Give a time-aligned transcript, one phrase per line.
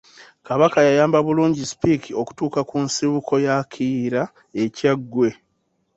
[0.47, 4.23] Kabaka yayamba bulungi Speke okutuuka ku nsibuko ya Kiyira
[4.63, 5.29] e Kyaggwe.